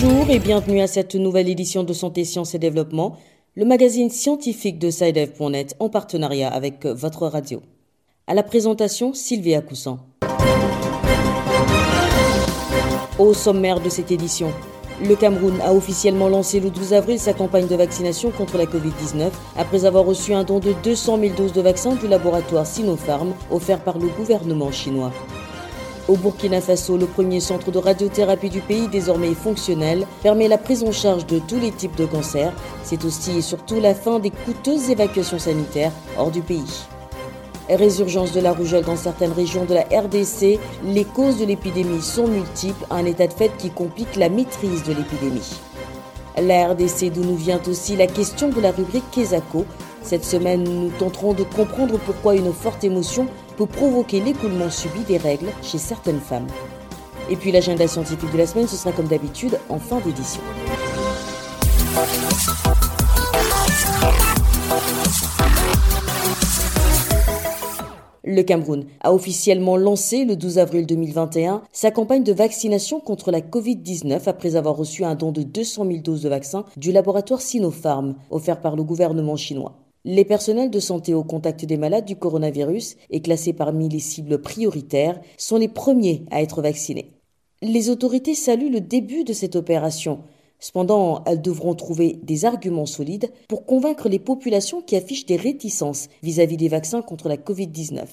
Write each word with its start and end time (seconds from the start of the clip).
Bonjour 0.00 0.30
et 0.30 0.38
bienvenue 0.38 0.80
à 0.80 0.86
cette 0.86 1.16
nouvelle 1.16 1.48
édition 1.48 1.82
de 1.82 1.92
Santé, 1.92 2.24
Sciences 2.24 2.54
et 2.54 2.60
Développement, 2.60 3.16
le 3.56 3.64
magazine 3.64 4.10
scientifique 4.10 4.78
de 4.78 4.90
SciDev.net 4.90 5.74
en 5.80 5.88
partenariat 5.88 6.48
avec 6.48 6.86
votre 6.86 7.26
radio. 7.26 7.62
À 8.28 8.34
la 8.34 8.44
présentation, 8.44 9.12
Sylvia 9.12 9.60
Coussan. 9.60 9.98
Au 13.18 13.34
sommaire 13.34 13.80
de 13.80 13.88
cette 13.88 14.12
édition, 14.12 14.52
le 15.04 15.16
Cameroun 15.16 15.60
a 15.62 15.74
officiellement 15.74 16.28
lancé 16.28 16.60
le 16.60 16.70
12 16.70 16.92
avril 16.94 17.18
sa 17.18 17.32
campagne 17.32 17.66
de 17.66 17.74
vaccination 17.74 18.30
contre 18.30 18.56
la 18.56 18.66
Covid-19 18.66 19.30
après 19.56 19.84
avoir 19.84 20.04
reçu 20.04 20.32
un 20.32 20.44
don 20.44 20.60
de 20.60 20.74
200 20.84 21.18
000 21.18 21.34
doses 21.34 21.52
de 21.52 21.60
vaccins 21.60 21.96
du 21.96 22.06
laboratoire 22.06 22.66
Sinopharm 22.66 23.34
offert 23.50 23.82
par 23.82 23.98
le 23.98 24.06
gouvernement 24.06 24.70
chinois. 24.70 25.10
Au 26.08 26.16
Burkina 26.16 26.62
Faso, 26.62 26.96
le 26.96 27.04
premier 27.04 27.38
centre 27.38 27.70
de 27.70 27.78
radiothérapie 27.78 28.48
du 28.48 28.60
pays, 28.60 28.88
désormais 28.88 29.34
fonctionnel, 29.34 30.06
permet 30.22 30.48
la 30.48 30.56
prise 30.56 30.82
en 30.82 30.90
charge 30.90 31.26
de 31.26 31.38
tous 31.38 31.60
les 31.60 31.70
types 31.70 31.96
de 31.96 32.06
cancers. 32.06 32.54
C'est 32.82 33.04
aussi 33.04 33.36
et 33.36 33.42
surtout 33.42 33.78
la 33.78 33.94
fin 33.94 34.18
des 34.18 34.30
coûteuses 34.30 34.88
évacuations 34.88 35.38
sanitaires 35.38 35.92
hors 36.16 36.30
du 36.30 36.40
pays. 36.40 36.86
Résurgence 37.68 38.32
de 38.32 38.40
la 38.40 38.52
rougeole 38.52 38.84
dans 38.84 38.96
certaines 38.96 39.32
régions 39.32 39.66
de 39.66 39.74
la 39.74 39.82
RDC, 39.82 40.58
les 40.82 41.04
causes 41.04 41.40
de 41.40 41.44
l'épidémie 41.44 42.00
sont 42.00 42.26
multiples, 42.26 42.86
un 42.88 43.04
état 43.04 43.26
de 43.26 43.34
fait 43.34 43.52
qui 43.58 43.68
complique 43.68 44.16
la 44.16 44.30
maîtrise 44.30 44.84
de 44.84 44.94
l'épidémie. 44.94 45.60
La 46.40 46.68
RDC 46.68 47.12
d'où 47.12 47.22
nous 47.22 47.36
vient 47.36 47.60
aussi 47.68 47.96
la 47.96 48.06
question 48.06 48.48
de 48.48 48.62
la 48.62 48.70
rubrique 48.70 49.10
Kesako. 49.10 49.66
Cette 50.02 50.24
semaine, 50.24 50.64
nous 50.64 50.90
tenterons 50.98 51.34
de 51.34 51.42
comprendre 51.42 51.98
pourquoi 51.98 52.34
une 52.34 52.54
forte 52.54 52.82
émotion 52.82 53.26
peut 53.58 53.66
provoquer 53.66 54.20
l'écoulement 54.20 54.70
subi 54.70 55.00
des 55.00 55.16
règles 55.16 55.50
chez 55.62 55.78
certaines 55.78 56.20
femmes. 56.20 56.46
Et 57.28 57.34
puis 57.34 57.50
l'agenda 57.50 57.88
scientifique 57.88 58.30
de 58.32 58.38
la 58.38 58.46
semaine, 58.46 58.68
ce 58.68 58.76
sera 58.76 58.92
comme 58.92 59.08
d'habitude 59.08 59.58
en 59.68 59.80
fin 59.80 59.98
d'édition. 60.00 60.40
Le 68.22 68.42
Cameroun 68.42 68.84
a 69.00 69.12
officiellement 69.12 69.76
lancé 69.76 70.24
le 70.24 70.36
12 70.36 70.58
avril 70.58 70.86
2021 70.86 71.62
sa 71.72 71.90
campagne 71.90 72.22
de 72.22 72.32
vaccination 72.32 73.00
contre 73.00 73.32
la 73.32 73.40
Covid-19 73.40 74.28
après 74.28 74.54
avoir 74.54 74.76
reçu 74.76 75.04
un 75.04 75.16
don 75.16 75.32
de 75.32 75.42
200 75.42 75.84
000 75.86 75.98
doses 75.98 76.22
de 76.22 76.28
vaccins 76.28 76.64
du 76.76 76.92
laboratoire 76.92 77.40
Sinopharm 77.40 78.14
offert 78.30 78.60
par 78.60 78.76
le 78.76 78.84
gouvernement 78.84 79.36
chinois. 79.36 79.87
Les 80.10 80.24
personnels 80.24 80.70
de 80.70 80.80
santé 80.80 81.12
au 81.12 81.22
contact 81.22 81.66
des 81.66 81.76
malades 81.76 82.06
du 82.06 82.16
coronavirus 82.16 82.96
et 83.10 83.20
classés 83.20 83.52
parmi 83.52 83.90
les 83.90 83.98
cibles 83.98 84.40
prioritaires 84.40 85.20
sont 85.36 85.58
les 85.58 85.68
premiers 85.68 86.24
à 86.30 86.40
être 86.40 86.62
vaccinés. 86.62 87.10
Les 87.60 87.90
autorités 87.90 88.34
saluent 88.34 88.72
le 88.72 88.80
début 88.80 89.24
de 89.24 89.34
cette 89.34 89.54
opération 89.54 90.20
Cependant, 90.60 91.22
elles 91.26 91.42
devront 91.42 91.74
trouver 91.74 92.18
des 92.22 92.46
arguments 92.46 92.86
solides 92.86 93.30
pour 93.48 93.66
convaincre 93.66 94.08
les 94.08 94.18
populations 94.18 94.80
qui 94.80 94.96
affichent 94.96 95.26
des 95.26 95.36
réticences 95.36 96.08
vis-à-vis 96.22 96.56
des 96.56 96.68
vaccins 96.68 97.02
contre 97.02 97.28
la 97.28 97.36
Covid-19. 97.36 98.06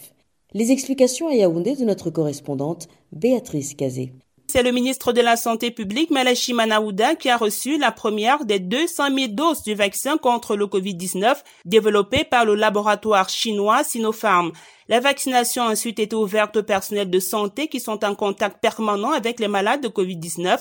Les 0.53 0.71
explications 0.73 1.30
à 1.30 1.33
Yaoundé 1.33 1.77
de 1.77 1.85
notre 1.85 2.09
correspondante 2.09 2.89
Béatrice 3.13 3.73
Cazé. 3.73 4.11
C'est 4.47 4.63
le 4.63 4.71
ministre 4.71 5.11
de 5.11 5.21
la 5.21 5.38
Santé 5.38 5.71
publique, 5.71 6.11
Malachi 6.11 6.53
Manaouda, 6.53 7.15
qui 7.15 7.29
a 7.29 7.38
reçu 7.38 7.77
la 7.77 7.91
première 7.91 8.45
des 8.45 8.59
200 8.59 9.15
000 9.15 9.27
doses 9.29 9.63
du 9.63 9.73
vaccin 9.73 10.17
contre 10.17 10.55
le 10.55 10.67
Covid-19 10.67 11.35
développé 11.65 12.23
par 12.23 12.45
le 12.45 12.55
laboratoire 12.55 13.27
chinois 13.27 13.83
Sinopharm. 13.83 14.52
La 14.87 14.99
vaccination 14.99 15.63
a 15.63 15.71
ensuite 15.71 15.99
été 15.99 16.15
ouverte 16.15 16.57
aux 16.57 16.63
personnels 16.63 17.09
de 17.09 17.19
santé 17.19 17.67
qui 17.67 17.79
sont 17.79 18.05
en 18.05 18.13
contact 18.13 18.61
permanent 18.61 19.11
avec 19.11 19.39
les 19.39 19.47
malades 19.47 19.81
de 19.81 19.89
Covid-19 19.89 20.59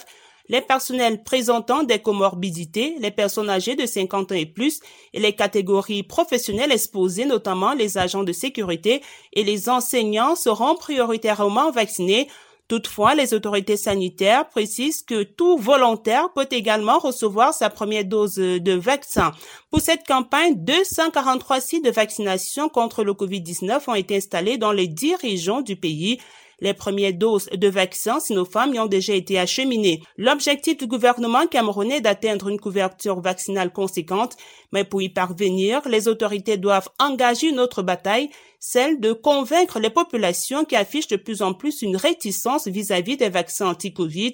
les 0.48 0.60
personnels 0.60 1.22
présentant 1.22 1.84
des 1.84 2.00
comorbidités, 2.00 2.96
les 3.00 3.10
personnes 3.10 3.48
âgées 3.48 3.76
de 3.76 3.86
50 3.86 4.32
ans 4.32 4.34
et 4.34 4.46
plus 4.46 4.80
et 5.12 5.20
les 5.20 5.32
catégories 5.32 6.02
professionnelles 6.02 6.72
exposées, 6.72 7.24
notamment 7.24 7.72
les 7.72 7.96
agents 7.96 8.24
de 8.24 8.32
sécurité 8.32 9.02
et 9.32 9.42
les 9.42 9.68
enseignants 9.68 10.36
seront 10.36 10.74
prioritairement 10.74 11.70
vaccinés. 11.70 12.28
Toutefois, 12.66 13.14
les 13.14 13.34
autorités 13.34 13.76
sanitaires 13.76 14.48
précisent 14.48 15.02
que 15.02 15.22
tout 15.22 15.58
volontaire 15.58 16.32
peut 16.34 16.48
également 16.50 16.98
recevoir 16.98 17.52
sa 17.52 17.68
première 17.68 18.06
dose 18.06 18.36
de 18.36 18.72
vaccin. 18.72 19.32
Pour 19.70 19.82
cette 19.82 20.06
campagne, 20.06 20.54
243 20.56 21.60
sites 21.60 21.84
de 21.84 21.90
vaccination 21.90 22.70
contre 22.70 23.04
le 23.04 23.12
COVID-19 23.12 23.82
ont 23.88 23.94
été 23.94 24.16
installés 24.16 24.56
dans 24.56 24.72
les 24.72 24.88
10 24.88 25.16
régions 25.16 25.60
du 25.60 25.76
pays. 25.76 26.18
Les 26.60 26.72
premières 26.72 27.12
doses 27.12 27.50
de 27.50 27.68
vaccins 27.68 28.20
Sinopharm 28.20 28.72
y 28.74 28.78
ont 28.78 28.86
déjà 28.86 29.12
été 29.12 29.38
acheminées. 29.38 30.02
L'objectif 30.16 30.78
du 30.78 30.86
gouvernement 30.86 31.46
camerounais 31.46 31.96
est 31.96 32.00
d'atteindre 32.00 32.48
une 32.48 32.60
couverture 32.60 33.20
vaccinale 33.20 33.72
conséquente, 33.72 34.36
mais 34.72 34.84
pour 34.84 35.02
y 35.02 35.10
parvenir, 35.10 35.86
les 35.86 36.08
autorités 36.08 36.56
doivent 36.56 36.88
engager 36.98 37.48
une 37.48 37.60
autre 37.60 37.82
bataille, 37.82 38.30
celle 38.66 38.98
de 38.98 39.12
convaincre 39.12 39.78
les 39.78 39.90
populations 39.90 40.64
qui 40.64 40.74
affichent 40.74 41.08
de 41.08 41.16
plus 41.16 41.42
en 41.42 41.52
plus 41.52 41.82
une 41.82 41.96
réticence 41.96 42.66
vis-à-vis 42.66 43.18
des 43.18 43.28
vaccins 43.28 43.68
anti-Covid 43.68 44.32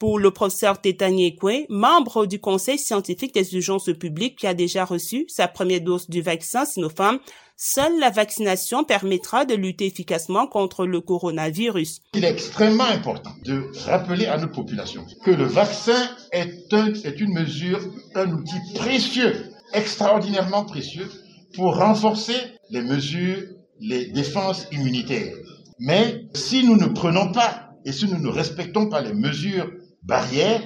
pour 0.00 0.18
le 0.18 0.32
professeur 0.32 0.80
Tétani 0.80 1.26
Ekwe, 1.26 1.66
membre 1.68 2.26
du 2.26 2.40
Conseil 2.40 2.76
scientifique 2.76 3.34
des 3.34 3.54
urgences 3.54 3.90
publiques 3.98 4.36
qui 4.36 4.48
a 4.48 4.54
déjà 4.54 4.84
reçu 4.84 5.26
sa 5.28 5.46
première 5.46 5.80
dose 5.80 6.10
du 6.10 6.22
vaccin 6.22 6.64
Sinopharm, 6.64 7.20
seule 7.56 8.00
la 8.00 8.10
vaccination 8.10 8.82
permettra 8.82 9.44
de 9.44 9.54
lutter 9.54 9.86
efficacement 9.86 10.48
contre 10.48 10.84
le 10.84 11.00
coronavirus. 11.00 12.00
Il 12.14 12.24
est 12.24 12.32
extrêmement 12.32 12.84
important 12.84 13.32
de 13.44 13.70
rappeler 13.86 14.26
à 14.26 14.38
nos 14.38 14.48
populations 14.48 15.06
que 15.24 15.30
le 15.30 15.44
vaccin 15.44 16.10
est, 16.32 16.72
un, 16.72 16.92
est 16.94 17.20
une 17.20 17.32
mesure, 17.32 17.80
un 18.16 18.28
outil 18.32 18.58
précieux, 18.74 19.52
extraordinairement 19.72 20.64
précieux 20.64 21.08
pour 21.54 21.76
renforcer 21.76 22.34
les 22.70 22.82
mesures, 22.82 23.44
les 23.80 24.06
défenses 24.06 24.66
immunitaires. 24.72 25.34
Mais 25.78 26.24
si 26.34 26.64
nous 26.64 26.76
ne 26.76 26.86
prenons 26.86 27.32
pas 27.32 27.70
et 27.84 27.92
si 27.92 28.06
nous 28.06 28.18
ne 28.18 28.28
respectons 28.28 28.88
pas 28.88 29.00
les 29.00 29.14
mesures 29.14 29.70
barrières, 30.02 30.62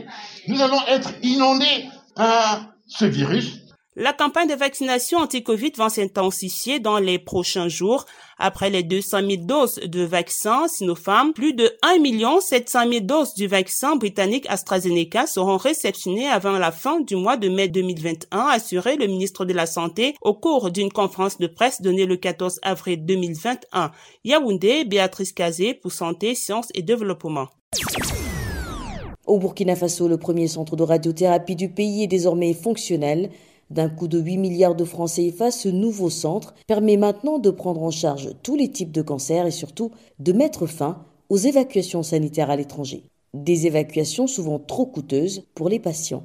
nous 0.48 0.60
allons 0.60 0.80
être 0.88 1.12
inondés 1.22 1.88
par 2.14 2.74
ce 2.86 3.04
virus. 3.04 3.61
La 3.94 4.14
campagne 4.14 4.48
de 4.48 4.54
vaccination 4.54 5.18
anti-Covid 5.18 5.72
va 5.76 5.90
s'intensifier 5.90 6.80
dans 6.80 6.98
les 6.98 7.18
prochains 7.18 7.68
jours. 7.68 8.06
Après 8.38 8.70
les 8.70 8.82
200 8.82 9.18
000 9.28 9.42
doses 9.44 9.80
de 9.84 10.02
vaccin 10.02 10.66
Sinopharm, 10.66 11.34
plus 11.34 11.52
de 11.52 11.70
1 11.82 12.40
700 12.40 12.90
000 12.90 13.00
doses 13.04 13.34
du 13.34 13.46
vaccin 13.46 13.96
britannique 13.96 14.46
AstraZeneca 14.48 15.26
seront 15.26 15.58
réceptionnées 15.58 16.26
avant 16.26 16.52
la 16.52 16.72
fin 16.72 17.00
du 17.00 17.16
mois 17.16 17.36
de 17.36 17.50
mai 17.50 17.68
2021, 17.68 18.38
assuré 18.38 18.96
le 18.96 19.08
ministre 19.08 19.44
de 19.44 19.52
la 19.52 19.66
Santé 19.66 20.14
au 20.22 20.32
cours 20.32 20.70
d'une 20.70 20.90
conférence 20.90 21.36
de 21.36 21.46
presse 21.46 21.82
donnée 21.82 22.06
le 22.06 22.16
14 22.16 22.60
avril 22.62 23.04
2021. 23.04 23.90
Yaoundé, 24.24 24.86
Béatrice 24.86 25.34
Kazé 25.34 25.74
pour 25.74 25.92
Santé, 25.92 26.34
Sciences 26.34 26.68
et 26.72 26.80
Développement. 26.80 27.48
Au 29.26 29.38
Burkina 29.38 29.76
Faso, 29.76 30.08
le 30.08 30.16
premier 30.16 30.48
centre 30.48 30.76
de 30.76 30.82
radiothérapie 30.82 31.56
du 31.56 31.68
pays 31.68 32.04
est 32.04 32.08
désormais 32.08 32.54
fonctionnel. 32.54 33.30
D'un 33.72 33.88
coût 33.88 34.06
de 34.06 34.18
8 34.18 34.36
milliards 34.36 34.74
de 34.74 34.84
francs 34.84 35.12
CFA, 35.12 35.50
ce 35.50 35.70
nouveau 35.70 36.10
centre 36.10 36.52
permet 36.66 36.98
maintenant 36.98 37.38
de 37.38 37.48
prendre 37.48 37.82
en 37.82 37.90
charge 37.90 38.28
tous 38.42 38.54
les 38.54 38.70
types 38.70 38.92
de 38.92 39.00
cancers 39.00 39.46
et 39.46 39.50
surtout 39.50 39.92
de 40.18 40.32
mettre 40.34 40.66
fin 40.66 41.06
aux 41.30 41.38
évacuations 41.38 42.02
sanitaires 42.02 42.50
à 42.50 42.56
l'étranger. 42.56 43.04
Des 43.32 43.66
évacuations 43.66 44.26
souvent 44.26 44.58
trop 44.58 44.84
coûteuses 44.84 45.44
pour 45.54 45.70
les 45.70 45.78
patients. 45.80 46.24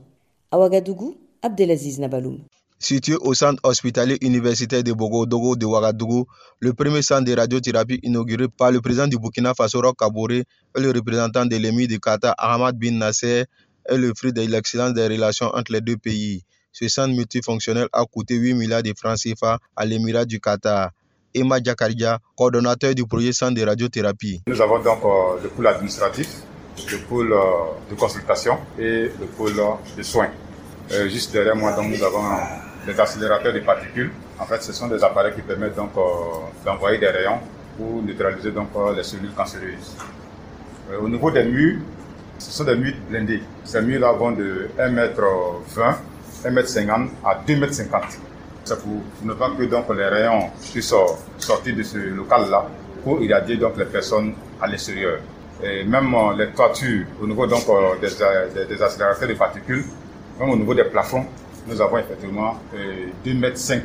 À 0.51 0.59
Ouagadougou, 0.59 1.15
Abdelaziz 1.41 1.99
Nabaloum. 1.99 2.39
Situé 2.79 3.15
au 3.15 3.33
centre 3.33 3.61
hospitalier 3.63 4.17
universitaire 4.19 4.83
de 4.83 4.91
Bogodogo 4.91 5.55
de 5.55 5.65
Ouagadougou, 5.65 6.25
le 6.59 6.73
premier 6.73 7.01
centre 7.01 7.23
de 7.23 7.33
radiothérapie 7.33 8.01
inauguré 8.03 8.49
par 8.49 8.73
le 8.73 8.81
président 8.81 9.07
du 9.07 9.17
Burkina 9.17 9.53
Faso 9.53 9.79
Roch 9.79 9.95
Kabore 9.97 10.31
et 10.31 10.43
le 10.75 10.91
représentant 10.91 11.45
de 11.45 11.55
l'émir 11.55 11.87
du 11.87 11.97
Qatar 12.01 12.35
Ahmad 12.37 12.77
bin 12.77 12.97
Nasser 12.97 13.45
est 13.85 13.97
le 13.97 14.11
fruit 14.13 14.33
de 14.33 14.41
l'excellence 14.41 14.93
des 14.93 15.07
relations 15.07 15.47
entre 15.55 15.71
les 15.71 15.79
deux 15.79 15.95
pays. 15.95 16.43
Ce 16.79 16.87
centre 16.89 17.15
multifonctionnel 17.15 17.87
a 17.91 18.05
coûté 18.05 18.35
8 18.35 18.53
milliards 18.53 18.83
de 18.83 18.93
francs 18.95 19.17
CFA 19.17 19.57
à 19.75 19.83
l'émirat 19.83 20.25
du 20.25 20.39
Qatar. 20.39 20.91
Emma 21.33 21.57
Jakaria, 21.57 22.19
coordonnateur 22.35 22.93
du 22.93 23.03
projet 23.07 23.33
centre 23.33 23.55
de 23.55 23.65
radiothérapie. 23.65 24.43
Nous 24.45 24.61
avons 24.61 24.77
donc 24.83 24.99
euh, 25.03 25.41
le 25.41 25.49
pôle 25.49 25.65
administratif, 25.65 26.29
le 26.91 26.97
pôle 26.99 27.33
euh, 27.33 27.39
de 27.89 27.95
consultation 27.95 28.59
et 28.77 29.09
le 29.19 29.25
pôle 29.35 29.55
de 29.97 30.03
soins. 30.03 30.29
Euh, 30.91 31.09
juste 31.09 31.33
derrière 31.33 31.55
moi, 31.55 31.73
donc, 31.73 31.87
nous 31.87 32.03
avons 32.03 32.21
des 32.85 32.99
accélérateurs 32.99 33.53
de 33.53 33.59
particules. 33.61 34.11
En 34.37 34.45
fait, 34.45 34.61
ce 34.61 34.71
sont 34.71 34.87
des 34.87 35.03
appareils 35.03 35.33
qui 35.33 35.41
permettent 35.41 35.75
donc 35.75 35.93
d'envoyer 36.63 36.99
des 36.99 37.09
rayons 37.09 37.39
pour 37.75 38.03
neutraliser 38.03 38.51
donc 38.51 38.69
les 38.95 39.01
cellules 39.01 39.33
cancéreuses. 39.33 39.95
au 41.01 41.09
niveau 41.09 41.31
des 41.31 41.43
murs, 41.43 41.79
ce 42.37 42.51
sont 42.51 42.65
des 42.65 42.75
murs 42.75 42.93
blindés. 43.09 43.41
Ces 43.63 43.81
murs-là 43.81 44.11
vont 44.11 44.31
de 44.31 44.69
1m20 44.77 45.95
1m50 46.45 47.07
à 47.25 47.41
2m50. 47.47 48.01
C'est 48.63 48.81
pour 48.81 49.01
ne 49.23 49.33
pas 49.33 49.49
que 49.57 49.63
donc, 49.63 49.85
les 49.95 50.05
rayons 50.07 50.49
puissent 50.71 50.93
sortir 51.37 51.75
de 51.75 51.83
ce 51.83 51.97
local-là 51.97 52.65
pour 53.03 53.21
irradier 53.21 53.57
donc 53.57 53.77
les 53.77 53.85
personnes 53.85 54.33
à 54.61 54.67
l'extérieur. 54.67 55.19
Et 55.63 55.83
même 55.83 56.13
les 56.37 56.49
toitures, 56.49 57.05
au 57.21 57.27
niveau 57.27 57.47
donc 57.47 57.65
des, 58.01 58.65
des, 58.65 58.81
accélérateurs 58.81 59.27
de 59.27 59.33
particules, 59.33 59.85
même 60.39 60.49
au 60.49 60.55
niveau 60.55 60.73
des 60.73 60.83
plafonds, 60.83 61.25
nous 61.67 61.81
avons 61.81 61.97
effectivement 61.97 62.57
2 63.25 63.33
mètres 63.33 63.57
5 63.57 63.83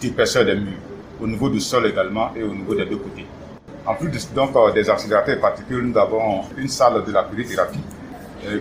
d'épaisseur 0.00 0.44
des 0.44 0.54
murs, 0.54 0.78
au 1.20 1.26
niveau 1.26 1.48
du 1.50 1.60
sol 1.60 1.86
également 1.86 2.30
et 2.34 2.42
au 2.42 2.54
niveau 2.54 2.74
des 2.74 2.86
deux 2.86 2.96
côtés. 2.96 3.26
En 3.86 3.94
plus 3.94 4.10
donc, 4.32 4.50
des 4.74 4.88
accélérateurs 4.88 5.36
de 5.36 5.40
particules, 5.40 5.82
nous 5.82 5.98
avons 5.98 6.42
une 6.56 6.68
salle 6.68 7.04
de 7.04 7.12
la 7.12 7.24
purithérapie 7.24 7.80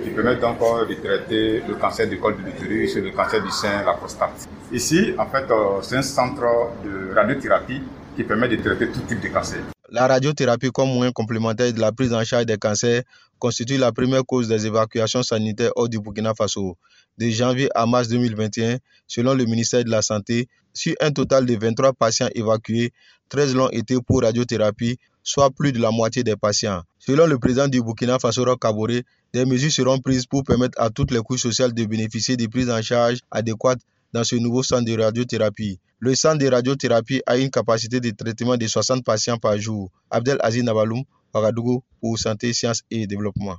qui 0.04 0.10
permet 0.10 0.36
donc 0.36 0.60
de 0.60 0.94
traiter 0.96 1.64
le 1.68 1.76
cancer 1.76 2.08
du 2.08 2.20
col 2.20 2.38
de 2.38 2.42
l'utérus, 2.44 2.96
le 2.96 3.12
cancer 3.12 3.42
du 3.42 3.52
sein, 3.52 3.84
la 3.86 3.94
prostate. 3.94 4.48
Ici, 4.72 5.14
en 5.18 5.26
fait, 5.26 5.50
euh, 5.50 5.82
c'est 5.82 5.98
un 5.98 6.02
centre 6.02 6.42
de 6.84 7.14
radiothérapie 7.16 7.82
qui 8.16 8.24
permet 8.24 8.50
de 8.50 8.58
traiter 8.58 8.90
tout 8.90 9.02
type 9.02 9.22
de 9.22 9.30
cancer. 9.30 9.60
La 9.90 10.08
radiothérapie 10.08 10.70
comme 10.72 10.90
moyen 10.90 11.12
complémentaire 11.12 11.74
de 11.74 11.80
la 11.80 11.92
prise 11.92 12.14
en 12.14 12.24
charge 12.24 12.46
des 12.46 12.58
cancers 12.58 13.04
constitue 13.40 13.78
la 13.78 13.92
première 13.92 14.26
cause 14.26 14.48
des 14.48 14.68
évacuations 14.68 15.24
sanitaires 15.24 15.72
hors 15.76 15.90
du 15.90 16.00
Burkina 16.00 16.34
Faso. 16.36 16.78
De 17.18 17.30
janvier 17.30 17.70
à 17.74 17.86
mars 17.86 18.08
2021, 18.10 18.78
selon 19.08 19.34
le 19.34 19.46
ministère 19.46 19.84
de 19.84 19.90
la 19.90 20.02
Santé, 20.02 20.48
sur 20.74 20.94
un 21.02 21.12
total 21.12 21.46
de 21.46 21.56
23 21.56 21.94
patients 21.94 22.30
évacués, 22.36 22.92
13 23.30 23.56
l'ont 23.56 23.70
été 23.70 23.96
pour 24.06 24.22
radiothérapie, 24.22 24.98
soit 25.24 25.50
plus 25.50 25.72
de 25.72 25.80
la 25.80 25.92
moitié 25.92 26.24
des 26.24 26.36
patients. 26.36 26.84
Selon 27.00 27.26
le 27.26 27.40
président 27.40 27.68
du 27.68 27.82
Burkina 27.82 28.20
Faso, 28.20 28.46
Kabore, 28.58 29.02
des 29.34 29.46
mesures 29.46 29.72
seront 29.72 30.00
prises 30.00 30.26
pour 30.26 30.44
permettre 30.44 30.80
à 30.82 30.90
toutes 30.90 31.12
les 31.12 31.20
couches 31.20 31.42
sociales 31.42 31.74
de 31.74 31.86
bénéficier 31.86 32.36
de 32.38 32.48
prises 32.48 32.70
en 32.70 32.82
charge 32.82 33.20
adéquates 33.32 33.82
dans 34.14 34.24
ce 34.24 34.36
nouveau 34.36 34.64
centre 34.64 34.86
de 34.86 35.00
radiothérapie. 35.02 35.80
Le 36.00 36.16
centre 36.16 36.40
de 36.40 36.48
radiothérapie 36.48 37.22
a 37.26 37.38
une 37.38 37.52
capacité 37.52 38.00
de 38.00 38.10
traitement 38.12 38.58
de 38.58 38.66
60 38.66 39.04
patients 39.04 39.38
par 39.38 39.58
jour. 39.60 39.92
Abdel 40.10 40.38
Aziz 40.42 40.64
Nabaloum, 40.64 41.04
Ouagadougou, 41.34 41.82
pour 42.02 42.18
Santé, 42.18 42.54
Sciences 42.54 42.82
et 42.92 43.08
Développement. 43.08 43.56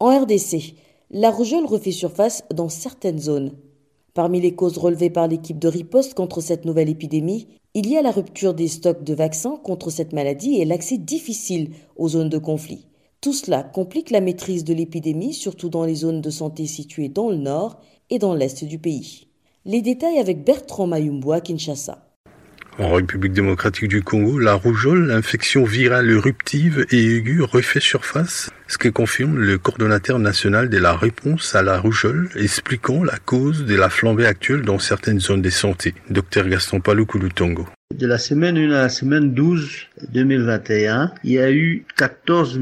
En 0.00 0.18
RDC, 0.20 0.74
la 1.10 1.30
rougeole 1.30 1.66
refait 1.66 1.92
surface 1.92 2.44
dans 2.52 2.68
certaines 2.68 3.18
zones. 3.18 3.52
Parmi 4.14 4.40
les 4.40 4.54
causes 4.54 4.78
relevées 4.78 5.10
par 5.10 5.28
l'équipe 5.28 5.58
de 5.58 5.68
riposte 5.68 6.14
contre 6.14 6.40
cette 6.40 6.64
nouvelle 6.64 6.88
épidémie, 6.88 7.46
il 7.74 7.88
y 7.88 7.96
a 7.96 8.02
la 8.02 8.10
rupture 8.10 8.54
des 8.54 8.68
stocks 8.68 9.04
de 9.04 9.14
vaccins 9.14 9.56
contre 9.62 9.90
cette 9.90 10.12
maladie 10.12 10.56
et 10.56 10.64
l'accès 10.64 10.98
difficile 10.98 11.70
aux 11.96 12.08
zones 12.08 12.28
de 12.28 12.38
conflit. 12.38 12.86
Tout 13.20 13.32
cela 13.32 13.62
complique 13.62 14.10
la 14.10 14.20
maîtrise 14.20 14.64
de 14.64 14.74
l'épidémie, 14.74 15.34
surtout 15.34 15.68
dans 15.68 15.84
les 15.84 15.94
zones 15.94 16.20
de 16.20 16.30
santé 16.30 16.66
situées 16.66 17.08
dans 17.08 17.30
le 17.30 17.36
nord 17.36 17.80
et 18.10 18.18
dans 18.18 18.34
l'est 18.34 18.64
du 18.64 18.78
pays. 18.78 19.28
Les 19.64 19.82
détails 19.82 20.18
avec 20.18 20.44
Bertrand 20.44 20.86
Mayumbo 20.86 21.32
à 21.32 21.40
Kinshasa. 21.40 22.07
En 22.78 22.92
République 22.92 23.32
démocratique 23.32 23.88
du 23.88 24.02
Congo, 24.02 24.38
la 24.38 24.54
rougeole, 24.54 25.08
l'infection 25.08 25.64
virale 25.64 26.08
éruptive 26.10 26.86
et 26.92 27.16
aiguë, 27.16 27.42
refait 27.42 27.80
surface, 27.80 28.50
ce 28.68 28.78
que 28.78 28.88
confirme 28.88 29.36
le 29.36 29.58
coordonnateur 29.58 30.20
national 30.20 30.68
de 30.68 30.78
la 30.78 30.94
réponse 30.94 31.56
à 31.56 31.62
la 31.62 31.80
rougeole, 31.80 32.28
expliquant 32.36 33.02
la 33.02 33.18
cause 33.18 33.64
de 33.64 33.74
la 33.74 33.90
flambée 33.90 34.26
actuelle 34.26 34.62
dans 34.62 34.78
certaines 34.78 35.18
zones 35.18 35.42
de 35.42 35.50
santé. 35.50 35.92
Dr 36.10 36.48
Gaston 36.48 36.78
Paluku-Lutongo. 36.78 37.68
De 37.98 38.06
la 38.06 38.18
semaine 38.18 38.56
1 38.56 38.70
à 38.70 38.82
la 38.82 38.88
semaine 38.88 39.34
12 39.34 39.68
2021, 40.12 41.14
il 41.24 41.32
y 41.32 41.38
a 41.40 41.50
eu 41.50 41.84
14 41.96 42.60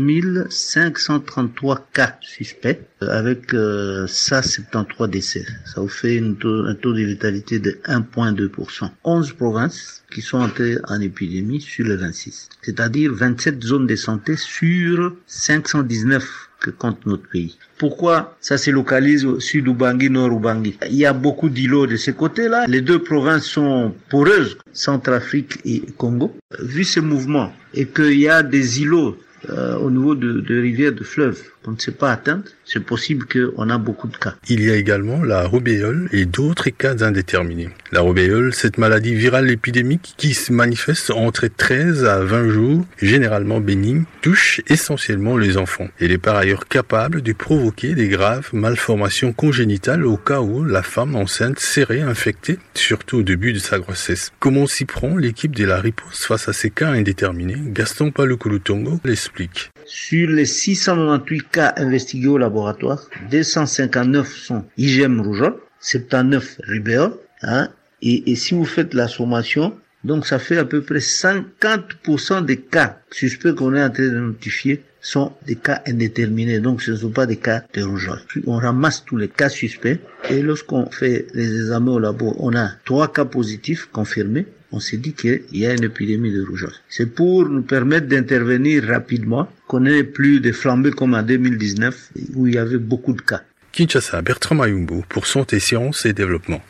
533 0.49 1.89
cas 1.93 2.17
suspects 2.23 2.81
avec 3.03 3.53
euh, 3.53 4.07
ça 4.07 4.41
73 4.41 5.11
décès. 5.11 5.45
Ça 5.67 5.83
vous 5.83 5.91
fait 5.91 6.19
un 6.21 6.33
taux 6.33 6.95
de 6.95 7.03
vitalité 7.03 7.59
de 7.59 7.73
1,2%. 7.85 8.89
11 9.05 9.33
provinces 9.35 10.03
qui 10.11 10.23
sont 10.23 10.39
entrées 10.39 10.79
en 10.89 11.03
épidémie 11.03 11.61
sur 11.61 11.85
les 11.85 11.97
26, 11.97 12.49
c'est-à-dire 12.63 13.13
27 13.13 13.63
zones 13.63 13.87
de 13.87 13.97
santé 13.97 14.37
sur 14.39 15.15
519 15.27 16.46
que 16.61 16.71
compte 16.71 17.05
notre 17.07 17.29
pays. 17.29 17.57
Pourquoi? 17.79 18.37
Ça 18.41 18.59
se 18.59 18.71
localise 18.71 19.25
au 19.25 19.41
sud 19.41 19.69
Ubangi, 19.69 20.11
nord 20.11 20.33
Ubangi 20.33 20.79
Il 20.89 20.97
y 20.97 21.07
a 21.07 21.13
beaucoup 21.13 21.49
d'îlots 21.49 21.87
de 21.87 21.97
ce 21.97 22.11
côté-là. 22.11 22.67
Les 22.67 22.81
deux 22.81 23.03
provinces 23.03 23.45
sont 23.47 23.95
poreuses, 24.09 24.59
Centrafrique 24.73 25.59
et 25.65 25.83
Congo. 25.97 26.35
Vu 26.61 26.85
ce 26.85 27.01
mouvement 27.01 27.53
et 27.75 27.87
qu'il 27.87 28.19
y 28.19 28.29
a 28.29 28.43
des 28.43 28.83
îlots 28.83 29.17
euh, 29.51 29.77
au 29.77 29.91
niveau 29.91 30.15
de, 30.15 30.41
de 30.41 30.61
rivières, 30.61 30.93
de 30.93 31.05
fleuves 31.05 31.43
qu'on 31.67 31.73
ne 31.73 31.79
sait 31.79 31.91
pas 31.91 32.13
atteindre, 32.13 32.45
c'est 32.65 32.85
possible 32.85 33.27
qu'on 33.27 33.71
a 33.71 33.77
beaucoup 33.77 34.07
de 34.07 34.17
cas. 34.17 34.37
Il 34.49 34.63
y 34.63 34.71
a 34.71 34.77
également 34.77 35.25
la 35.25 35.49
rubéole 35.49 36.09
et 36.13 36.25
d'autres 36.25 36.71
cas 36.71 37.03
indéterminés. 37.03 37.71
La 37.91 38.03
rubéole, 38.03 38.55
cette 38.55 38.79
maladie 38.79 39.17
virale 39.17 39.51
épidémique 39.51 40.15
qui 40.17 40.33
se 40.35 40.53
manifeste 40.53 41.11
entre 41.11 41.49
13 41.49 42.05
à 42.05 42.21
20 42.21 42.51
jours, 42.51 42.85
généralement 43.03 43.59
bénigne, 43.59 44.05
touche 44.23 44.61
essentiellement 44.69 45.37
les 45.37 45.57
enfants. 45.57 45.89
Elle 46.01 46.13
est 46.13 46.19
par 46.19 46.37
ailleurs 46.37 46.69
capable 46.69 47.21
de 47.21 47.33
provoquer 47.33 47.97
des 47.97 48.07
graves 48.07 48.51
malformations 48.53 49.33
congénitales 49.33 50.07
au 50.07 50.17
cas 50.17 50.41
où 50.41 50.63
la 50.63 50.85
femme 50.85 51.17
enceinte 51.17 51.59
serait 51.59 52.03
infectée, 52.03 52.61
surtout 52.75 53.19
au 53.19 53.23
début 53.23 53.53
de 53.53 53.59
sa 53.59 53.81
grossesse. 53.81 54.31
Comment 54.39 54.69
s'y 54.69 54.85
prend 54.85 55.17
l'équipe 55.17 55.57
de 55.57 55.65
la 55.65 55.81
riposte 55.81 56.27
face 56.27 56.49
à 56.49 56.53
ces 56.53 56.71
cas 56.71 56.91
indéterminés? 56.91 57.57
Gaston 57.73 58.13
Palukulutongo 58.13 59.01
l'explique. 59.05 59.73
Sur 59.87 60.31
les 60.31 60.47
698 60.47 61.49
cas 61.51 61.75
investigués 61.77 62.27
au 62.27 62.39
laboratoire, 62.39 63.09
259 63.31 64.37
sont 64.37 64.65
IgM 64.77 65.21
rougeole, 65.21 65.55
79 65.81 66.61
rubéole, 66.67 67.13
hein, 67.43 67.69
et, 68.03 68.31
et 68.31 68.35
si 68.35 68.55
vous 68.55 68.65
faites 68.65 68.95
la 68.95 69.07
sommation, 69.07 69.77
donc 70.03 70.27
ça 70.27 70.39
fait 70.39 70.59
à 70.59 70.65
peu 70.65 70.83
près 70.83 70.99
50% 70.99 72.45
des 72.45 72.59
cas 72.59 72.99
suspects 73.11 73.55
qu'on 73.55 73.75
est 73.75 73.83
en 73.83 73.91
train 73.91 74.05
de 74.05 74.19
notifier 74.19 74.83
sont 75.01 75.33
des 75.47 75.55
cas 75.55 75.83
indéterminés, 75.87 76.59
donc 76.59 76.83
ce 76.83 76.91
ne 76.91 76.97
sont 76.97 77.11
pas 77.11 77.27
des 77.27 77.37
cas 77.37 77.63
de 77.75 77.83
rougeole. 77.83 78.19
On 78.47 78.57
ramasse 78.57 79.05
tous 79.05 79.17
les 79.17 79.29
cas 79.29 79.49
suspects 79.49 80.01
et 80.31 80.43
lorsqu'on 80.43 80.91
fait 80.91 81.29
les 81.33 81.55
examens 81.55 81.93
au 81.93 81.99
labo, 82.01 82.35
on 82.41 82.57
a 82.57 82.71
trois 82.85 83.13
cas 83.13 83.25
positifs 83.25 83.87
confirmés. 83.93 84.47
On 84.77 84.79
s'est 84.79 84.99
dit 84.99 85.15
qu'il 85.15 85.41
y 85.53 85.65
a 85.65 85.73
une 85.73 85.85
épidémie 85.85 86.31
de 86.31 86.45
rougeole. 86.45 86.75
C'est 86.91 87.07
pour 87.07 87.47
nous 87.47 87.63
permettre 87.63 88.09
d'intervenir 88.09 88.85
rapidement, 88.85 89.49
qu'on 89.69 89.81
n'ait 89.81 90.05
plus 90.05 90.41
de 90.41 90.53
flambées 90.53 90.91
comme 90.91 91.15
en 91.15 91.23
2019 91.23 92.11
où 92.35 92.47
il 92.47 92.57
y 92.57 92.59
avait 92.59 92.77
beaucoup 92.77 93.15
de 93.15 93.23
cas. 93.23 93.41
Kinshasa, 93.73 94.21
Bertrand 94.21 94.55
Mayumbu 94.55 95.01
pour 95.09 95.27
Santé, 95.27 95.61
Sciences 95.61 96.05
et 96.05 96.13
Développement. 96.13 96.61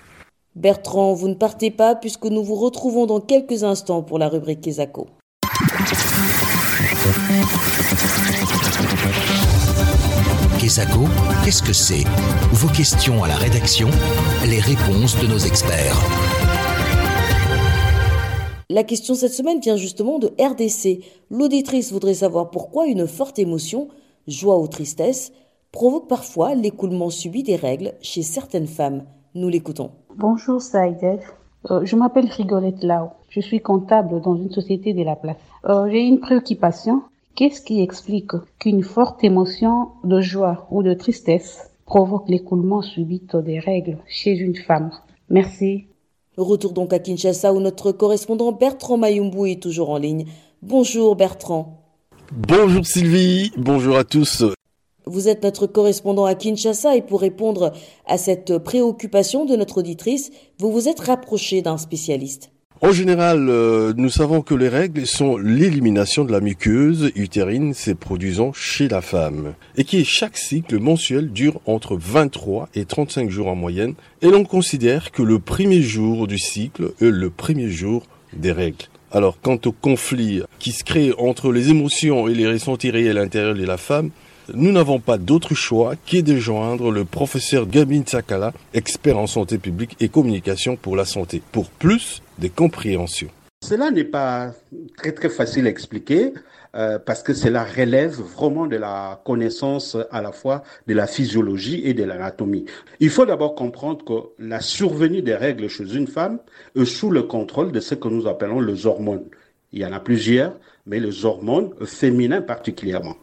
Bertrand, 0.55 1.15
vous 1.15 1.27
ne 1.27 1.35
partez 1.35 1.73
pas 1.73 1.97
puisque 1.97 2.27
nous 2.27 2.45
vous 2.45 2.55
retrouvons 2.55 3.07
dans 3.07 3.19
quelques 3.19 3.65
instants 3.65 4.03
pour 4.05 4.21
la 4.21 4.29
rubrique 4.29 4.61
Kesako. 4.61 5.09
Kesako, 10.61 11.09
qu'est-ce 11.45 11.63
que 11.65 11.73
c'est? 11.73 12.05
Vos 12.53 12.69
questions 12.69 13.25
à 13.25 13.27
la 13.27 13.37
rédaction, 13.37 13.91
les 14.47 14.61
réponses 14.61 15.21
de 15.21 15.27
nos 15.27 15.39
experts. 15.39 15.97
La 18.69 18.83
question 18.83 19.15
cette 19.15 19.33
semaine 19.33 19.61
vient 19.61 19.77
justement 19.77 20.19
de 20.19 20.33
RDC. 20.41 21.05
L'auditrice 21.31 21.93
voudrait 21.93 22.15
savoir 22.15 22.51
pourquoi 22.51 22.87
une 22.87 23.07
forte 23.07 23.39
émotion, 23.39 23.87
joie 24.27 24.59
ou 24.59 24.67
tristesse, 24.67 25.33
provoque 25.71 26.09
parfois 26.09 26.57
l'écoulement 26.57 27.11
subi 27.11 27.45
des 27.45 27.55
règles 27.55 27.93
chez 28.01 28.23
certaines 28.23 28.67
femmes. 28.67 29.05
Nous 29.37 29.49
l'écoutons. 29.49 29.93
Bonjour 30.17 30.61
Saïdel. 30.61 31.21
Euh, 31.71 31.85
je 31.85 31.95
m'appelle 31.95 32.27
Rigolette 32.27 32.83
Lao. 32.83 33.11
Je 33.29 33.41
suis 33.41 33.61
comptable 33.61 34.21
dans 34.21 34.35
une 34.35 34.51
société 34.51 34.95
de 34.95 35.05
la 35.05 35.15
place. 35.15 35.37
Euh, 35.69 35.89
J'ai 35.89 36.01
une 36.01 36.19
préoccupation. 36.19 37.03
Qu'est-ce 37.37 37.61
qui 37.61 37.81
explique 37.81 38.33
qu'une 38.59 38.83
forte 38.83 39.23
émotion 39.23 39.91
de 40.03 40.21
joie 40.21 40.67
ou 40.73 40.83
de 40.83 40.95
tristesse 40.95 41.71
provoque 41.85 42.29
l'écoulement 42.29 42.83
subit 42.83 43.23
des 43.33 43.61
règles 43.61 43.99
chez 44.09 44.33
une 44.33 44.57
femme? 44.57 44.91
Merci. 45.31 45.87
Retour 46.37 46.73
donc 46.73 46.93
à 46.93 46.99
Kinshasa 46.99 47.55
où 47.55 47.61
notre 47.61 47.93
correspondant 47.93 48.53
Bertrand 48.53 48.99
Mayumbu 48.99 49.51
est 49.51 49.63
toujours 49.63 49.89
en 49.89 49.97
ligne. 49.97 50.27
Bonjour 50.61 51.17
Bertrand. 51.17 51.83
Bonjour 52.31 52.85
Sylvie, 52.85 53.53
bonjour 53.57 53.97
à 53.97 54.05
tous. 54.05 54.45
Vous 55.07 55.29
êtes 55.29 55.45
notre 55.45 55.67
correspondant 55.67 56.25
à 56.25 56.35
Kinshasa 56.35 56.97
et 56.97 57.03
pour 57.03 57.21
répondre 57.21 57.73
à 58.07 58.19
cette 58.19 58.59
préoccupation 58.59 59.47
de 59.47 59.57
notre 59.57 59.79
auditrice, 59.79 60.31
vous 60.59 60.71
vous 60.71 60.89
êtes 60.89 61.01
rapproché 61.01 61.63
d'un 61.63 61.79
spécialiste. 61.79 62.51
En 62.83 62.93
général, 62.93 63.49
euh, 63.49 63.95
nous 63.97 64.11
savons 64.11 64.43
que 64.43 64.55
les 64.55 64.69
règles 64.69 65.07
sont 65.07 65.39
l'élimination 65.39 66.27
de 66.27 66.33
la 66.33 66.41
muqueuse 66.41 67.11
utérine 67.17 67.73
se 67.73 67.93
produisant 67.93 68.53
chez 68.53 68.87
la 68.87 69.01
femme 69.01 69.55
et 69.79 69.85
qui 69.85 70.05
chaque 70.05 70.37
cycle 70.37 70.79
mensuel 70.79 71.33
dure 71.33 71.59
entre 71.65 71.97
23 71.97 72.69
et 72.75 72.85
35 72.85 73.31
jours 73.31 73.49
en 73.49 73.57
moyenne 73.57 73.95
et 74.21 74.29
l'on 74.29 74.45
considère 74.45 75.11
que 75.11 75.23
le 75.23 75.39
premier 75.39 75.81
jour 75.81 76.27
du 76.27 76.39
cycle 76.39 76.93
est 77.01 77.11
le 77.11 77.31
premier 77.31 77.71
jour 77.71 78.05
des 78.35 78.53
règles. 78.53 78.85
Alors, 79.11 79.39
quant 79.41 79.59
au 79.65 79.73
conflit 79.73 80.43
qui 80.59 80.73
se 80.73 80.85
crée 80.85 81.15
entre 81.17 81.53
les 81.53 81.71
émotions 81.71 82.29
et 82.29 82.35
les 82.35 82.47
ressentis 82.47 82.91
réels 82.91 83.17
intérieurs 83.17 83.55
de 83.55 83.65
la 83.65 83.79
femme, 83.79 84.11
nous 84.53 84.71
n'avons 84.71 85.01
pas 85.01 85.17
d'autre 85.17 85.55
choix 85.55 85.95
que 85.97 86.21
de 86.21 86.37
joindre 86.37 86.91
le 86.91 87.07
professeur 87.07 87.67
Gabin 87.67 88.03
Sakala, 88.05 88.53
expert 88.75 89.17
en 89.17 89.27
santé 89.27 89.57
publique 89.57 89.97
et 89.99 90.11
communication 90.11 90.77
pour 90.77 90.95
la 90.95 91.07
santé, 91.07 91.41
pour 91.53 91.71
plus 91.71 92.21
Cela 93.63 93.91
n'est 93.91 94.05
pas 94.05 94.53
très 94.97 95.13
très 95.13 95.29
facile 95.29 95.67
à 95.67 95.71
expliquer. 95.71 96.33
Euh, 96.77 96.99
parce 96.99 97.23
que 97.23 97.33
cela 97.33 97.65
relève 97.65 98.21
vraiment 98.21 98.67
de 98.67 98.77
la 98.77 99.23
connaissance 99.25 99.97
à 100.11 100.21
la 100.21 100.31
fois 100.31 100.63
de 100.87 100.93
la 100.93 101.07
physiologie 101.07 101.81
et 101.85 101.95
de 101.95 102.05
l'anatomie. 102.05 102.67
Il 103.01 103.09
faut 103.09 103.25
d'abord 103.25 103.55
comprendre 103.55 104.05
que 104.05 104.43
la 104.43 104.61
survenue 104.61 105.23
des 105.23 105.35
règles 105.35 105.69
chez 105.69 105.95
une 105.95 106.07
femme 106.07 106.39
est 106.75 106.85
sous 106.85 107.11
le 107.11 107.23
contrôle 107.23 107.73
de 107.73 107.81
ce 107.81 107.95
que 107.95 108.09
nous 108.09 108.27
appelons 108.27 108.61
les 108.61 108.85
hormones. 108.85 109.25
Il 109.73 109.81
y 109.81 109.87
en 109.87 109.93
a 109.93 110.01
plusieurs, 110.01 110.53
mais 110.85 111.01
les 111.01 111.25
hormones 111.25 111.73
féminines 111.87 112.45
particulièrement. 112.47 113.17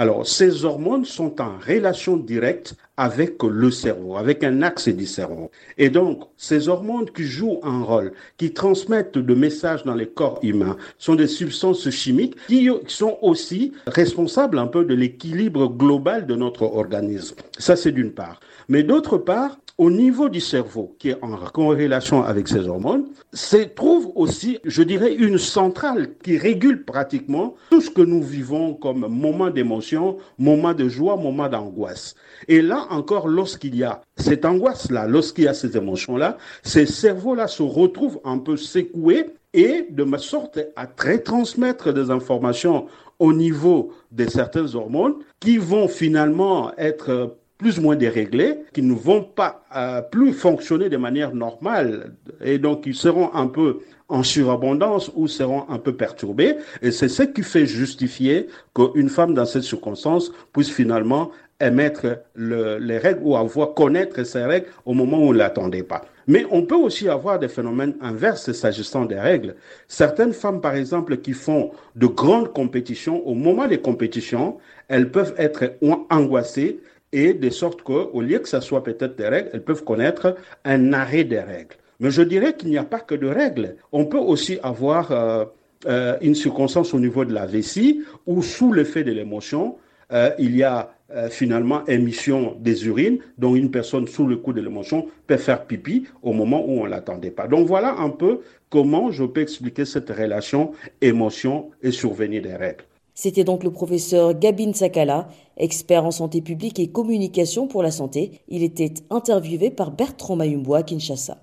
Alors, 0.00 0.26
ces 0.26 0.64
hormones 0.64 1.04
sont 1.04 1.42
en 1.42 1.58
relation 1.58 2.16
directe 2.16 2.74
avec 2.96 3.42
le 3.42 3.70
cerveau, 3.70 4.16
avec 4.16 4.42
un 4.42 4.62
axe 4.62 4.88
du 4.88 5.04
cerveau. 5.04 5.50
Et 5.76 5.90
donc, 5.90 6.22
ces 6.38 6.70
hormones 6.70 7.10
qui 7.10 7.24
jouent 7.24 7.60
un 7.62 7.82
rôle, 7.82 8.12
qui 8.38 8.54
transmettent 8.54 9.18
de 9.18 9.34
messages 9.34 9.84
dans 9.84 9.94
les 9.94 10.06
corps 10.06 10.38
humains, 10.42 10.78
sont 10.96 11.16
des 11.16 11.26
substances 11.26 11.90
chimiques 11.90 12.34
qui 12.48 12.70
sont 12.86 13.18
aussi 13.20 13.74
responsables 13.86 14.58
un 14.58 14.68
peu 14.68 14.86
de 14.86 14.94
l'équilibre 14.94 15.68
global 15.68 16.26
de 16.26 16.34
notre 16.34 16.62
organisme. 16.62 17.36
Ça, 17.58 17.76
c'est 17.76 17.92
d'une 17.92 18.12
part. 18.12 18.40
Mais 18.70 18.82
d'autre 18.82 19.18
part, 19.18 19.58
au 19.80 19.90
niveau 19.90 20.28
du 20.28 20.40
cerveau, 20.40 20.94
qui 20.98 21.08
est 21.08 21.16
en 21.22 21.34
corrélation 21.38 22.22
avec 22.22 22.48
ces 22.48 22.68
hormones, 22.68 23.06
se 23.32 23.56
trouve 23.56 24.12
aussi, 24.14 24.58
je 24.62 24.82
dirais, 24.82 25.14
une 25.14 25.38
centrale 25.38 26.18
qui 26.22 26.36
régule 26.36 26.84
pratiquement 26.84 27.54
tout 27.70 27.80
ce 27.80 27.88
que 27.88 28.02
nous 28.02 28.22
vivons 28.22 28.74
comme 28.74 29.06
moment 29.08 29.48
d'émotion, 29.48 30.18
moment 30.38 30.74
de 30.74 30.86
joie, 30.86 31.16
moment 31.16 31.48
d'angoisse. 31.48 32.14
Et 32.46 32.60
là 32.60 32.88
encore, 32.90 33.26
lorsqu'il 33.26 33.74
y 33.74 33.82
a 33.82 34.02
cette 34.18 34.44
angoisse-là, 34.44 35.06
lorsqu'il 35.06 35.44
y 35.44 35.48
a 35.48 35.54
ces 35.54 35.74
émotions-là, 35.74 36.36
ces 36.62 36.84
cerveaux-là 36.84 37.48
se 37.48 37.62
retrouvent 37.62 38.20
un 38.22 38.36
peu 38.36 38.58
secoués 38.58 39.30
et 39.54 39.86
de 39.88 40.04
sorte 40.18 40.58
à 40.76 40.86
très 40.88 41.20
transmettre 41.20 41.94
des 41.94 42.10
informations 42.10 42.84
au 43.18 43.32
niveau 43.32 43.92
de 44.12 44.28
certaines 44.28 44.74
hormones 44.74 45.14
qui 45.40 45.56
vont 45.56 45.88
finalement 45.88 46.70
être 46.76 47.36
plus 47.60 47.78
ou 47.78 47.82
moins 47.82 47.96
déréglés, 47.96 48.54
qui 48.72 48.80
ne 48.80 48.94
vont 48.94 49.22
pas 49.22 49.64
euh, 49.76 50.00
plus 50.00 50.32
fonctionner 50.32 50.88
de 50.88 50.96
manière 50.96 51.34
normale 51.34 52.14
et 52.42 52.56
donc 52.58 52.86
ils 52.86 52.94
seront 52.94 53.34
un 53.34 53.48
peu 53.48 53.80
en 54.08 54.22
surabondance 54.22 55.10
ou 55.14 55.28
seront 55.28 55.66
un 55.68 55.78
peu 55.78 55.94
perturbés. 55.94 56.56
Et 56.80 56.90
c'est 56.90 57.10
ce 57.10 57.22
qui 57.22 57.42
fait 57.42 57.66
justifier 57.66 58.48
qu'une 58.74 59.10
femme 59.10 59.34
dans 59.34 59.44
cette 59.44 59.64
circonstance 59.64 60.32
puisse 60.54 60.70
finalement 60.70 61.32
émettre 61.60 62.06
les 62.34 62.96
règles 62.96 63.20
ou 63.22 63.36
avoir 63.36 63.74
connaître 63.74 64.24
ces 64.24 64.42
règles 64.42 64.68
au 64.86 64.94
moment 64.94 65.18
où 65.18 65.28
on 65.28 65.32
ne 65.34 65.38
l'attendait 65.38 65.82
pas. 65.82 66.06
Mais 66.26 66.46
on 66.50 66.62
peut 66.62 66.76
aussi 66.76 67.10
avoir 67.10 67.38
des 67.38 67.48
phénomènes 67.48 67.94
inverses 68.00 68.52
s'agissant 68.52 69.04
des 69.04 69.20
règles. 69.20 69.54
Certaines 69.86 70.32
femmes, 70.32 70.62
par 70.62 70.76
exemple, 70.76 71.18
qui 71.18 71.34
font 71.34 71.72
de 71.94 72.06
grandes 72.06 72.54
compétitions, 72.54 73.22
au 73.26 73.34
moment 73.34 73.66
des 73.66 73.80
compétitions, 73.80 74.56
elles 74.88 75.10
peuvent 75.10 75.34
être 75.36 75.74
angoissées 76.08 76.80
et 77.12 77.34
de 77.34 77.50
sorte 77.50 77.82
qu'au 77.82 78.20
lieu 78.20 78.38
que 78.38 78.48
ce 78.48 78.60
soit 78.60 78.84
peut-être 78.84 79.16
des 79.16 79.28
règles, 79.28 79.50
elles 79.52 79.64
peuvent 79.64 79.84
connaître 79.84 80.36
un 80.64 80.92
arrêt 80.92 81.24
des 81.24 81.40
règles. 81.40 81.76
Mais 82.00 82.10
je 82.10 82.22
dirais 82.22 82.54
qu'il 82.54 82.70
n'y 82.70 82.78
a 82.78 82.84
pas 82.84 83.00
que 83.00 83.14
de 83.14 83.28
règles. 83.28 83.76
On 83.92 84.06
peut 84.06 84.18
aussi 84.18 84.58
avoir 84.62 85.12
euh, 85.12 85.44
euh, 85.86 86.16
une 86.22 86.34
circonstance 86.34 86.94
au 86.94 86.98
niveau 86.98 87.24
de 87.24 87.34
la 87.34 87.46
vessie 87.46 88.02
où, 88.26 88.42
sous 88.42 88.72
l'effet 88.72 89.04
de 89.04 89.12
l'émotion, 89.12 89.76
euh, 90.12 90.30
il 90.38 90.56
y 90.56 90.62
a 90.62 90.92
finalement 91.28 91.84
émission 91.86 92.56
des 92.60 92.86
urines, 92.86 93.18
dont 93.36 93.56
une 93.56 93.72
personne 93.72 94.06
sous 94.06 94.28
le 94.28 94.36
coup 94.36 94.52
de 94.52 94.60
l'émotion 94.60 95.08
peut 95.26 95.38
faire 95.38 95.66
pipi 95.66 96.06
au 96.22 96.32
moment 96.32 96.64
où 96.64 96.82
on 96.82 96.84
ne 96.84 96.90
l'attendait 96.90 97.32
pas. 97.32 97.48
Donc 97.48 97.66
voilà 97.66 97.96
un 97.98 98.10
peu 98.10 98.42
comment 98.68 99.10
je 99.10 99.24
peux 99.24 99.40
expliquer 99.40 99.84
cette 99.84 100.08
relation 100.08 100.70
émotion 101.00 101.72
et 101.82 101.90
survenue 101.90 102.40
des 102.40 102.54
règles. 102.54 102.84
C'était 103.22 103.44
donc 103.44 103.64
le 103.64 103.70
professeur 103.70 104.32
Gabin 104.32 104.72
Sakala, 104.72 105.28
expert 105.58 106.06
en 106.06 106.10
santé 106.10 106.40
publique 106.40 106.78
et 106.78 106.86
communication 106.86 107.66
pour 107.66 107.82
la 107.82 107.90
santé. 107.90 108.40
Il 108.48 108.62
était 108.62 108.94
interviewé 109.10 109.68
par 109.68 109.90
Bertrand 109.90 110.36
Mayumbo 110.36 110.82
Kinshasa. 110.82 111.36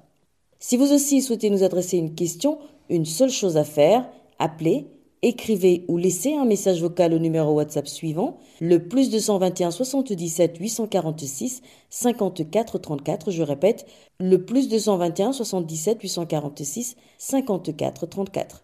Si 0.57 0.75
vous 0.75 0.91
aussi 0.91 1.21
souhaitez 1.21 1.51
nous 1.51 1.61
adresser 1.61 1.97
une 1.97 2.15
question, 2.15 2.57
une 2.89 3.05
seule 3.05 3.29
chose 3.29 3.57
à 3.57 3.63
faire, 3.63 4.09
appelez, 4.39 4.87
écrivez 5.21 5.85
ou 5.87 5.97
laissez 5.97 6.33
un 6.33 6.45
message 6.45 6.81
vocal 6.81 7.13
au 7.13 7.19
numéro 7.19 7.53
WhatsApp 7.53 7.87
suivant, 7.87 8.37
le 8.59 8.87
plus 8.87 9.11
221 9.11 9.69
77 9.69 10.57
846 10.57 11.61
54 11.91 12.79
34. 12.79 13.29
Je 13.29 13.43
répète, 13.43 13.85
le 14.19 14.43
plus 14.43 14.67
221 14.67 15.31
77 15.31 16.01
846 16.01 16.95
54 17.19 18.07
34. 18.07 18.63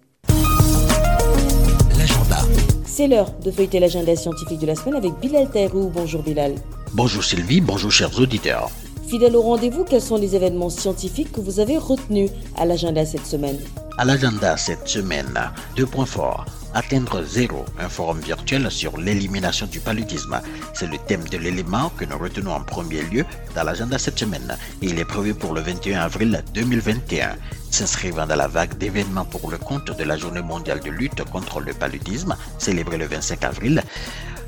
C'est 2.93 3.07
l'heure 3.07 3.31
de 3.39 3.51
feuilleter 3.51 3.79
l'agenda 3.79 4.13
scientifique 4.17 4.59
de 4.59 4.67
la 4.67 4.75
semaine 4.75 4.95
avec 4.95 5.13
Bilal 5.21 5.49
Taïrou. 5.49 5.89
Bonjour 5.95 6.21
Bilal. 6.21 6.55
Bonjour 6.91 7.23
Sylvie, 7.23 7.61
bonjour 7.61 7.89
chers 7.89 8.19
auditeurs. 8.19 8.69
Fidèle 9.11 9.35
au 9.35 9.41
rendez-vous, 9.41 9.83
quels 9.83 10.01
sont 10.01 10.15
les 10.15 10.37
événements 10.37 10.69
scientifiques 10.69 11.33
que 11.33 11.41
vous 11.41 11.59
avez 11.59 11.77
retenus 11.77 12.31
à 12.55 12.63
l'agenda 12.63 13.05
cette 13.05 13.25
semaine? 13.25 13.57
À 13.97 14.05
l'agenda 14.05 14.55
cette 14.55 14.87
semaine, 14.87 15.51
deux 15.75 15.85
points 15.85 16.05
forts. 16.05 16.45
Atteindre 16.73 17.21
zéro, 17.25 17.65
un 17.77 17.89
forum 17.89 18.21
virtuel 18.21 18.71
sur 18.71 18.95
l'élimination 18.95 19.67
du 19.67 19.81
paludisme. 19.81 20.39
C'est 20.73 20.87
le 20.87 20.97
thème 20.97 21.25
de 21.27 21.37
l'élément 21.37 21.91
que 21.97 22.05
nous 22.05 22.17
retenons 22.17 22.53
en 22.53 22.61
premier 22.61 23.01
lieu 23.01 23.25
dans 23.53 23.63
l'agenda 23.63 23.97
cette 23.97 24.17
semaine. 24.17 24.57
Il 24.81 24.97
est 24.97 25.03
prévu 25.03 25.33
pour 25.33 25.53
le 25.53 25.59
21 25.59 25.99
avril 25.99 26.41
2021 26.53 27.35
s'inscrivant 27.69 28.25
dans 28.25 28.37
la 28.37 28.47
vague 28.47 28.77
d'événements 28.77 29.25
pour 29.25 29.51
le 29.51 29.57
compte 29.57 29.91
de 29.91 30.03
la 30.05 30.15
Journée 30.15 30.41
mondiale 30.41 30.79
de 30.79 30.89
lutte 30.89 31.21
contre 31.25 31.59
le 31.59 31.73
paludisme, 31.73 32.37
célébrée 32.59 32.97
le 32.97 33.07
25 33.07 33.43
avril. 33.43 33.83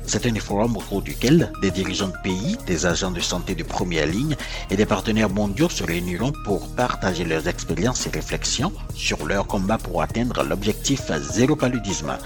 C'est 0.06 0.26
un 0.26 0.34
forum 0.38 0.76
au 0.76 0.80
cours 0.80 1.02
duquel 1.02 1.50
des 1.62 1.70
dirigeants 1.70 2.08
de 2.08 2.22
pays, 2.22 2.56
des 2.66 2.86
agents 2.86 3.10
de 3.10 3.20
santé 3.20 3.54
de 3.54 3.62
première 3.62 4.06
ligne 4.06 4.36
et 4.70 4.76
des 4.76 4.86
partenaires 4.86 5.30
mondiaux 5.30 5.68
se 5.68 5.82
réuniront 5.82 6.32
pour 6.44 6.68
partager 6.74 7.24
leurs 7.24 7.48
expériences 7.48 8.06
et 8.06 8.10
réflexions 8.10 8.72
sur 8.94 9.26
leur 9.26 9.46
combat 9.46 9.78
pour 9.78 10.02
atteindre 10.02 10.42
l'objectif 10.44 11.10
zéro 11.32 11.56
paludisme. 11.56 12.16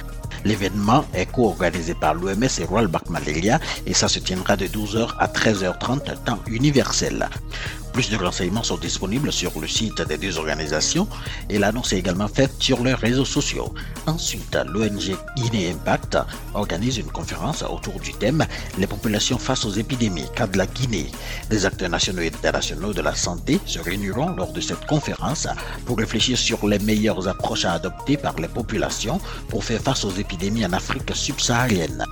L'événement 0.44 1.04
est 1.14 1.26
co-organisé 1.26 1.94
par 1.94 2.14
l'OMS 2.14 2.44
et 2.58 2.64
Royal 2.64 2.88
Bank 2.88 3.08
Malaria 3.10 3.60
et 3.86 3.94
ça 3.94 4.08
se 4.08 4.18
tiendra 4.18 4.56
de 4.56 4.66
12h 4.66 5.14
à 5.18 5.26
13h30 5.26 6.24
temps 6.24 6.38
universel. 6.46 7.28
Plus 7.92 8.10
de 8.10 8.16
renseignements 8.16 8.62
sont 8.62 8.76
disponibles 8.76 9.32
sur 9.32 9.58
le 9.60 9.66
site 9.66 10.02
des 10.02 10.18
deux 10.18 10.38
organisations 10.38 11.08
et 11.50 11.58
l'annonce 11.58 11.92
est 11.92 11.98
également 11.98 12.28
faite 12.28 12.52
sur 12.58 12.82
leurs 12.82 12.98
réseaux 12.98 13.24
sociaux. 13.24 13.74
Ensuite, 14.06 14.56
l'ONG 14.66 15.16
Guinée 15.36 15.70
Impact 15.70 16.18
organise 16.54 16.98
une 16.98 17.10
conférence 17.10 17.62
autour 17.62 17.98
du 18.00 18.12
thème 18.14 18.46
Les 18.78 18.86
populations 18.86 19.38
face 19.38 19.64
aux 19.64 19.72
épidémies, 19.72 20.28
cas 20.34 20.46
de 20.46 20.58
la 20.58 20.66
Guinée. 20.66 21.10
Des 21.50 21.66
acteurs 21.66 21.90
nationaux 21.90 22.22
et 22.22 22.28
internationaux 22.28 22.92
de 22.92 23.02
la 23.02 23.14
santé 23.14 23.60
se 23.66 23.78
réuniront 23.78 24.30
lors 24.30 24.52
de 24.52 24.60
cette 24.60 24.86
conférence 24.86 25.48
pour 25.84 25.98
réfléchir 25.98 26.38
sur 26.38 26.66
les 26.66 26.78
meilleures 26.78 27.28
approches 27.28 27.64
à 27.64 27.72
adopter 27.72 28.16
par 28.16 28.34
les 28.36 28.48
populations 28.48 29.20
pour 29.48 29.64
faire 29.64 29.80
face 29.80 30.04
aux 30.04 30.12
épidémies 30.12 30.66
en 30.66 30.72
Afrique 30.72 31.14
subsaharienne. 31.14 32.04